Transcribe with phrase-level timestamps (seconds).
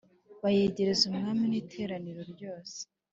[0.41, 2.79] bayegereza umwami n iteraniro ryose